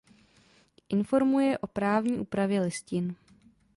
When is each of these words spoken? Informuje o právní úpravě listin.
Informuje 0.89 1.57
o 1.57 1.67
právní 1.67 2.19
úpravě 2.19 2.61
listin. 2.61 3.15